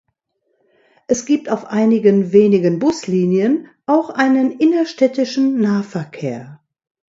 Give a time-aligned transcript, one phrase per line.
[1.05, 6.59] Es gibt auf einigen wenigen Buslinien auch einen innerstädtischen Nahverkehr.